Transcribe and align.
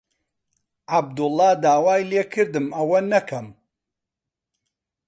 عەبدوڵڵا 0.93 1.49
داوای 1.63 2.07
لێ 2.11 2.23
کردم 2.33 2.67
ئەوە 2.77 2.99
نەکەم. 3.13 3.47